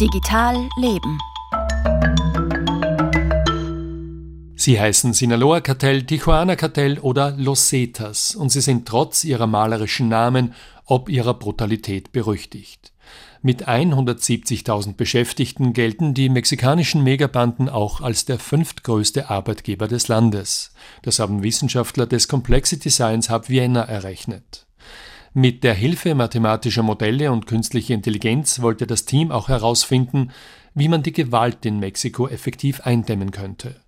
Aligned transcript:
Digital 0.00 0.68
Leben. 0.76 1.18
Sie 4.54 4.78
heißen 4.78 5.14
Sinaloa-Kartell, 5.14 6.02
Tijuana-Kartell 6.02 6.98
oder 6.98 7.30
Los 7.38 7.68
Zetas 7.68 8.34
und 8.34 8.50
sie 8.50 8.60
sind 8.60 8.86
trotz 8.86 9.24
ihrer 9.24 9.46
malerischen 9.46 10.08
Namen 10.08 10.52
ob 10.84 11.08
ihrer 11.08 11.32
Brutalität 11.32 12.12
berüchtigt. 12.12 12.92
Mit 13.40 13.68
170.000 13.68 14.96
Beschäftigten 14.96 15.72
gelten 15.72 16.12
die 16.12 16.28
mexikanischen 16.28 17.02
Megabanden 17.02 17.70
auch 17.70 18.02
als 18.02 18.26
der 18.26 18.38
fünftgrößte 18.38 19.30
Arbeitgeber 19.30 19.88
des 19.88 20.08
Landes. 20.08 20.72
Das 21.02 21.20
haben 21.20 21.42
Wissenschaftler 21.42 22.06
des 22.06 22.28
Complexity 22.28 22.90
Science 22.90 23.30
Hub 23.30 23.48
Vienna 23.48 23.82
errechnet. 23.82 24.65
Mit 25.38 25.64
der 25.64 25.74
Hilfe 25.74 26.14
mathematischer 26.14 26.82
Modelle 26.82 27.30
und 27.30 27.46
künstlicher 27.46 27.92
Intelligenz 27.92 28.62
wollte 28.62 28.86
das 28.86 29.04
Team 29.04 29.30
auch 29.30 29.50
herausfinden, 29.50 30.30
wie 30.72 30.88
man 30.88 31.02
die 31.02 31.12
Gewalt 31.12 31.66
in 31.66 31.78
Mexiko 31.78 32.26
effektiv 32.26 32.80
eindämmen 32.80 33.32
könnte. 33.32 33.82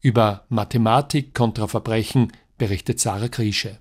Über 0.00 0.46
Mathematik 0.48 1.34
kontra 1.34 1.66
Verbrechen 1.66 2.32
berichtet 2.56 2.98
Sarah 2.98 3.26
Griesche. 3.26 3.78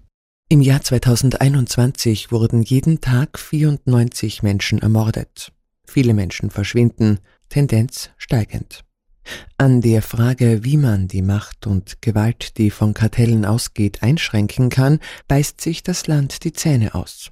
Im 0.49 0.59
Jahr 0.59 0.81
2021 0.81 2.33
wurden 2.33 2.63
jeden 2.63 2.99
Tag 2.99 3.39
94 3.39 4.43
Menschen 4.43 4.79
ermordet. 4.79 5.53
Viele 5.85 6.13
Menschen 6.13 6.49
verschwinden, 6.49 7.19
Tendenz 7.47 8.09
steigend. 8.17 8.84
An 9.57 9.81
der 9.81 10.01
Frage, 10.01 10.63
wie 10.63 10.77
man 10.77 11.07
die 11.07 11.21
Macht 11.21 11.67
und 11.67 12.01
Gewalt, 12.01 12.57
die 12.57 12.71
von 12.71 12.93
Kartellen 12.93 13.45
ausgeht, 13.45 14.03
einschränken 14.03 14.69
kann, 14.69 14.99
beißt 15.27 15.61
sich 15.61 15.83
das 15.83 16.07
Land 16.07 16.43
die 16.43 16.53
Zähne 16.53 16.95
aus. 16.95 17.31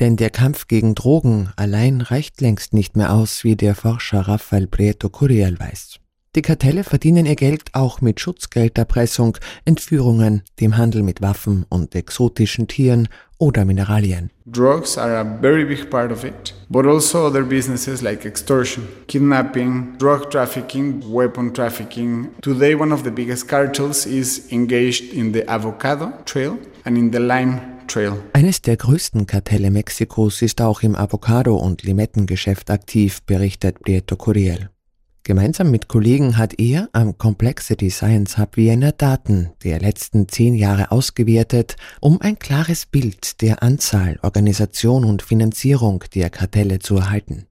Denn 0.00 0.16
der 0.16 0.30
Kampf 0.30 0.66
gegen 0.66 0.94
Drogen 0.94 1.50
allein 1.56 2.00
reicht 2.00 2.40
längst 2.40 2.72
nicht 2.72 2.96
mehr 2.96 3.12
aus, 3.12 3.44
wie 3.44 3.56
der 3.56 3.74
Forscher 3.74 4.22
Rafael 4.22 4.66
Prieto 4.66 5.08
Curiel 5.08 5.58
weiß. 5.58 6.00
Die 6.36 6.42
Kartelle 6.42 6.82
verdienen 6.82 7.26
ihr 7.26 7.36
Geld 7.36 7.62
auch 7.74 8.00
mit 8.00 8.18
Schutzgelderpressung, 8.18 9.38
Entführungen, 9.64 10.42
dem 10.60 10.76
Handel 10.76 11.04
mit 11.04 11.22
Waffen 11.22 11.64
und 11.68 11.94
exotischen 11.94 12.66
Tieren 12.66 13.08
oder 13.38 13.64
Mineralien. 13.64 14.30
Drugs 14.46 14.98
are 14.98 15.16
a 15.16 15.38
very 15.40 15.64
big 15.64 15.88
part 15.90 16.10
of 16.10 16.24
it, 16.24 16.52
but 16.68 16.86
also 16.86 17.28
other 17.28 17.42
businesses 17.42 18.02
like 18.02 18.24
extortion, 18.24 18.84
kidnapping, 19.06 19.96
drug 19.98 20.28
trafficking, 20.28 21.00
weapon 21.08 21.54
trafficking. 21.54 22.28
Today 22.42 22.74
one 22.74 22.92
of 22.92 23.04
the 23.04 23.10
biggest 23.10 23.46
cartels 23.46 24.04
is 24.04 24.50
engaged 24.50 25.12
in 25.12 25.32
the 25.32 25.48
avocado 25.48 26.12
trail 26.24 26.58
and 26.84 26.98
in 26.98 27.12
the 27.12 27.20
lime 27.20 27.60
Trail. 27.86 28.16
Eines 28.32 28.62
der 28.62 28.78
größten 28.78 29.26
Kartelle 29.26 29.70
Mexikos 29.70 30.40
ist 30.40 30.62
auch 30.62 30.82
im 30.82 30.96
Avocado- 30.96 31.58
und 31.58 31.82
Limettengeschäft 31.82 32.70
aktiv, 32.70 33.20
berichtet 33.22 33.78
Prieto 33.80 34.16
Curiel. 34.16 34.70
Gemeinsam 35.26 35.70
mit 35.70 35.88
Kollegen 35.88 36.36
hat 36.36 36.60
er 36.60 36.90
am 36.92 37.16
Complexity 37.16 37.88
Science 37.88 38.36
Hub 38.36 38.58
Vienna 38.58 38.92
Daten 38.92 39.52
der 39.64 39.80
letzten 39.80 40.28
zehn 40.28 40.54
Jahre 40.54 40.90
ausgewertet, 40.90 41.76
um 42.00 42.20
ein 42.20 42.38
klares 42.38 42.84
Bild 42.84 43.40
der 43.40 43.62
Anzahl, 43.62 44.18
Organisation 44.20 45.02
und 45.02 45.22
Finanzierung 45.22 46.04
der 46.14 46.28
Kartelle 46.28 46.78
zu 46.78 46.96
erhalten. 46.96 47.46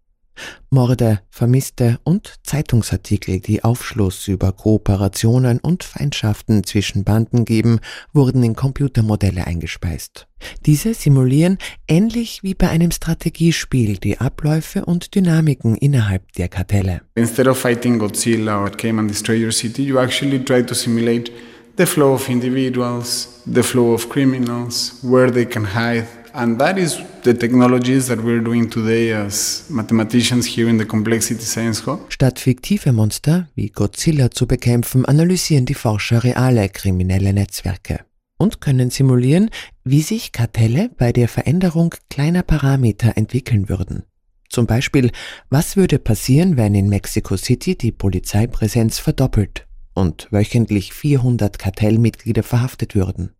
Morde, 0.69 1.19
Vermisste 1.29 1.99
und 2.03 2.35
Zeitungsartikel, 2.43 3.39
die 3.39 3.63
Aufschluss 3.63 4.27
über 4.27 4.51
Kooperationen 4.51 5.59
und 5.59 5.83
Feindschaften 5.83 6.63
zwischen 6.63 7.03
Banden 7.03 7.45
geben, 7.45 7.79
wurden 8.11 8.43
in 8.43 8.55
Computermodelle 8.55 9.45
eingespeist. 9.45 10.27
Diese 10.65 10.93
simulieren, 10.93 11.57
ähnlich 11.87 12.43
wie 12.43 12.53
bei 12.53 12.69
einem 12.69 12.91
Strategiespiel, 12.91 13.97
die 13.97 14.19
Abläufe 14.19 14.85
und 14.85 15.15
Dynamiken 15.15 15.75
innerhalb 15.75 16.31
der 16.33 16.49
Kartelle. 16.49 17.01
Instead 17.15 17.47
of 17.47 17.57
fighting 17.57 17.99
Godzilla 17.99 18.61
or 18.61 18.69
Cayman 18.69 19.07
Destroyer 19.07 19.51
City, 19.51 19.83
you 19.83 19.99
actually 19.99 20.43
try 20.43 20.63
to 20.63 20.73
simulate 20.73 21.31
the 21.77 21.85
flow 21.85 22.13
of 22.13 22.29
individuals, 22.29 23.41
the 23.45 23.63
flow 23.63 23.93
of 23.93 24.09
criminals, 24.09 24.99
where 25.01 25.31
they 25.31 25.45
can 25.45 25.65
hide, 25.73 26.07
And 26.35 26.59
that 26.59 26.79
is 26.79 26.97
the 27.23 27.35
technologies 27.35 28.07
that 28.07 28.17
we're 28.17 28.43
doing 28.43 28.67
today 28.67 29.13
as 29.13 29.65
mathematicians 29.69 30.47
here 30.47 30.67
in 30.67 30.79
the 30.79 30.85
Complexity 30.85 31.43
Science 31.43 31.85
Hub. 31.85 32.11
Statt 32.11 32.39
fiktive 32.39 32.91
Monster 32.91 33.49
wie 33.53 33.69
Godzilla 33.69 34.31
zu 34.31 34.47
bekämpfen, 34.47 35.05
analysieren 35.05 35.67
die 35.67 35.75
Forscher 35.75 36.23
reale 36.23 36.69
kriminelle 36.69 37.33
Netzwerke 37.33 37.99
und 38.37 38.61
können 38.61 38.89
simulieren, 38.89 39.51
wie 39.83 40.01
sich 40.01 40.31
Kartelle 40.31 40.89
bei 40.97 41.11
der 41.11 41.27
Veränderung 41.27 41.93
kleiner 42.09 42.41
Parameter 42.41 43.15
entwickeln 43.15 43.69
würden. 43.69 44.01
Zum 44.49 44.65
Beispiel, 44.65 45.11
was 45.51 45.77
würde 45.77 45.99
passieren, 45.99 46.57
wenn 46.57 46.73
in 46.73 46.89
Mexico 46.89 47.37
City 47.37 47.77
die 47.77 47.91
Polizeipräsenz 47.91 48.97
verdoppelt 48.97 49.67
und 49.93 50.27
wöchentlich 50.31 50.93
400 50.93 51.59
Kartellmitglieder 51.59 52.41
verhaftet 52.41 52.95
würden? 52.95 53.35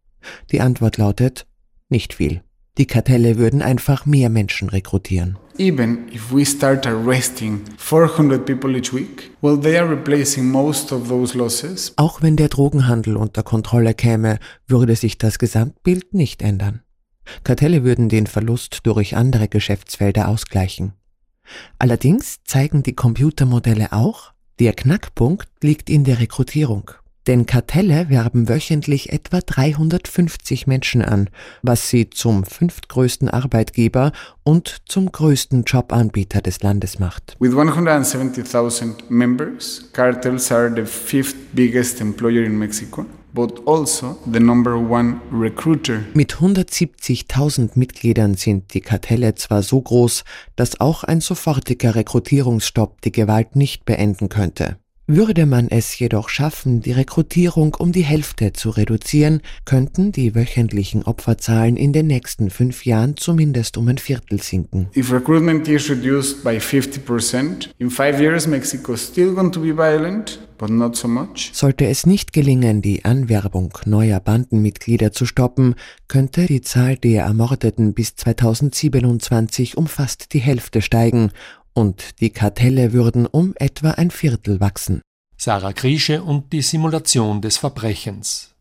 Die 0.52 0.62
Antwort 0.62 0.98
lautet, 0.98 1.48
nicht 1.90 2.14
viel. 2.14 2.44
Die 2.79 2.88
Kartelle 2.88 3.38
würden 3.38 3.61
einfach 3.61 4.07
mehr 4.07 4.29
Menschen 4.29 4.67
rekrutieren. 4.67 5.38
Even 5.59 6.07
if 6.11 6.34
we 6.34 6.44
start 6.44 6.88
arresting 6.88 7.61
400 7.78 8.44
people 8.44 8.75
each 8.75 8.91
week, 8.91 9.29
well, 9.41 9.59
they 9.59 9.78
are 9.78 9.88
replacing 9.88 10.50
most 10.50 10.91
of 10.91 11.07
those 11.07 11.38
losses. 11.38 11.94
Auch 11.97 12.23
wenn 12.23 12.35
der 12.35 12.50
Drogenhandel 12.50 13.16
unter 13.16 13.44
Kontrolle 13.44 13.94
käme, 13.94 14.39
würde 14.66 14.95
sich 14.95 15.19
das 15.19 15.38
Gesamtbild 15.38 16.16
nicht 16.16 16.41
ändern. 16.41 16.81
Kartelle 17.44 17.83
würden 17.83 18.09
den 18.09 18.25
Verlust 18.25 18.79
durch 18.83 19.16
andere 19.16 19.47
Geschäftsfelder 19.47 20.28
ausgleichen. 20.28 20.94
Allerdings 21.78 22.44
zeigen 22.44 22.81
die 22.81 22.95
Computermodelle 22.95 23.94
auch, 23.94 24.33
der 24.59 24.73
Knackpunkt 24.73 25.47
liegt 25.62 25.91
in 25.91 26.06
der 26.06 26.19
Rekrutierung. 26.19 26.89
Denn 27.28 27.45
Kartelle 27.45 28.09
werben 28.09 28.50
wöchentlich 28.50 29.13
etwa 29.13 29.39
350 29.39 30.67
Menschen 30.67 31.01
an, 31.01 31.29
was 31.61 31.89
sie 31.89 32.09
zum 32.09 32.44
fünftgrößten 32.44 33.29
Arbeitgeber 33.29 34.11
und 34.44 34.81
zum 34.85 35.11
größten 35.11 35.63
Jobanbieter 35.63 36.41
des 36.41 36.62
Landes 36.62 37.00
macht. 37.00 37.38
With 37.39 37.56
170,000 37.56 39.09
members, 39.09 39.89
cartels 39.94 40.51
are 40.51 40.73
the 40.75 40.85
fifth 40.85 41.35
biggest 41.53 42.01
employer 42.01 42.44
in 42.44 42.59
Mexico. 42.59 43.06
But 43.33 43.67
also 43.67 44.17
the 44.31 44.39
number 44.39 44.75
one 44.75 45.19
recruiter. 45.31 46.01
Mit 46.13 46.35
170.000 46.35 47.72
Mitgliedern 47.73 48.35
sind 48.35 48.75
die 48.75 48.81
Kartelle 48.81 49.33
zwar 49.33 49.63
so 49.63 49.81
groß, 49.81 50.23
dass 50.56 50.79
auch 50.79 51.03
ein 51.03 51.19
sofortiger 51.19 51.95
Rekrutierungsstopp 51.95 53.01
die 53.01 53.12
Gewalt 53.12 53.56
nicht 53.56 53.85
beenden 53.85 54.29
könnte. 54.29 54.78
Würde 55.06 55.46
man 55.46 55.68
es 55.68 56.00
jedoch 56.00 56.30
schaffen, 56.30 56.80
die 56.80 56.94
Rekrutierung 56.94 57.75
um 57.78 57.91
die 57.91 58.06
Hälfte 58.06 58.53
zu 58.53 58.69
reduzieren, 58.69 59.41
könnten 59.66 60.14
die 60.14 60.34
wöchentlichen 60.34 61.03
Opferzahlen 61.03 61.75
in 61.75 61.91
den 61.91 62.08
nächsten 62.08 62.50
fünf 62.50 62.86
Jahren 62.86 63.18
zumindest 63.18 63.75
um 63.78 63.90
ein 63.90 63.97
Viertel 63.97 64.42
sinken. 64.42 64.88
If 64.96 65.12
recruitment 65.12 65.68
is 65.68 65.90
reduced 65.90 66.42
by 66.46 66.56
50%, 66.56 67.68
in 67.80 67.90
five 67.90 68.22
years 68.22 68.47
Mexico 68.47 68.94
is 68.94 69.06
still 69.06 69.34
going 69.34 69.52
to 69.52 69.59
be 69.59 69.75
violent, 69.75 70.40
but 70.58 70.69
not 70.69 70.96
so 70.96 71.09
much. 71.09 71.50
Sollte 71.52 71.86
es 71.88 72.06
nicht 72.06 72.31
gelingen, 72.31 72.81
die 72.81 73.03
Anwerbung 73.03 73.78
neuer 73.84 74.22
Bandenmitglieder 74.22 75.12
zu 75.12 75.25
stoppen, 75.25 75.75
könnte 76.08 76.46
die 76.46 76.62
Zahl 76.62 76.96
der 76.96 77.24
Ermordeten 77.24 77.94
bis 77.94 78.16
2027 78.16 79.75
um 79.75 79.88
fast 79.88 80.31
die 80.31 80.40
Hälfte 80.40 80.81
steigen 80.81 81.31
und 81.73 82.19
die 82.22 82.29
Kartelle 82.29 82.94
würden 82.94 83.25
um 83.25 83.53
etwa 83.57 83.91
ein 83.91 84.11
Viertel 84.11 84.59
wachsen. 84.59 85.01
Sarah 85.38 85.72
Griesche 85.72 86.23
und 86.23 86.53
die 86.53 86.61
Simulation 86.61 87.41
des 87.41 87.57
Verbrechens. 87.57 88.53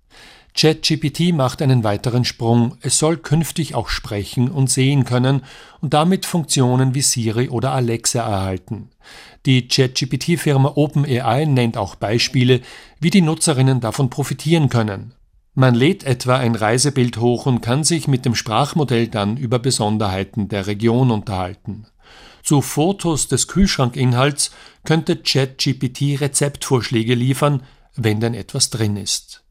ChatGPT 0.54 1.32
macht 1.32 1.62
einen 1.62 1.82
weiteren 1.82 2.24
Sprung. 2.24 2.76
Es 2.82 2.98
soll 2.98 3.16
künftig 3.16 3.74
auch 3.74 3.88
sprechen 3.88 4.50
und 4.50 4.68
sehen 4.68 5.04
können 5.04 5.42
und 5.80 5.94
damit 5.94 6.26
Funktionen 6.26 6.94
wie 6.94 7.00
Siri 7.00 7.48
oder 7.48 7.72
Alexa 7.72 8.20
erhalten. 8.20 8.90
Die 9.46 9.66
ChatGPT-Firma 9.66 10.72
OpenAI 10.75 11.46
nennt 11.46 11.76
auch 11.76 11.94
Beispiele, 11.94 12.60
wie 13.00 13.10
die 13.10 13.22
Nutzerinnen 13.22 13.81
davon 13.81 14.10
profitieren 14.10 14.69
können. 14.69 15.14
Man 15.54 15.75
lädt 15.75 16.04
etwa 16.04 16.37
ein 16.37 16.54
Reisebild 16.54 17.19
hoch 17.19 17.46
und 17.46 17.60
kann 17.60 17.84
sich 17.84 18.08
mit 18.08 18.25
dem 18.25 18.34
Sprachmodell 18.34 19.08
dann 19.08 19.37
über 19.37 19.58
Besonderheiten 19.58 20.48
der 20.48 20.66
Region 20.66 21.10
unterhalten. 21.10 21.87
Zu 22.42 22.60
Fotos 22.60 23.28
des 23.28 23.46
Kühlschrankinhalts 23.46 24.50
könnte 24.84 25.16
ChatGPT 25.16 26.20
Rezeptvorschläge 26.20 27.14
liefern, 27.14 27.62
wenn 27.94 28.20
denn 28.20 28.34
etwas 28.34 28.70
drin 28.70 28.96
ist. 28.96 29.42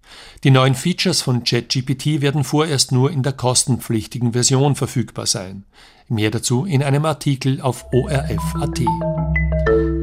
Die 0.44 0.52
neuen 0.52 0.76
Features 0.76 1.22
von 1.22 1.44
ChatGPT 1.44 2.22
werden 2.22 2.44
vorerst 2.44 2.92
nur 2.92 3.12
in 3.12 3.24
der 3.24 3.34
kostenpflichtigen 3.34 4.34
Version 4.34 4.76
verfügbar 4.76 5.26
sein. 5.26 5.64
Mehr 6.10 6.32
dazu 6.32 6.66
in 6.66 6.84
einem 6.84 7.06
Artikel 7.06 7.62
auf 7.62 7.86
ORF.at. 7.94 8.82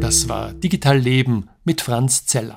Das 0.00 0.28
war 0.30 0.54
Digital 0.54 0.96
Leben 0.96 1.50
mit 1.64 1.82
Franz 1.82 2.24
Zeller. 2.24 2.56